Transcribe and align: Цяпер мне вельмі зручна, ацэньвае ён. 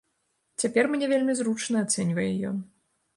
Цяпер 0.61 0.87
мне 0.93 1.09
вельмі 1.11 1.35
зручна, 1.41 1.83
ацэньвае 1.85 2.29
ён. 2.53 2.57